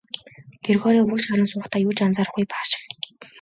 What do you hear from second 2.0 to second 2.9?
анзаарахгүй байх шиг.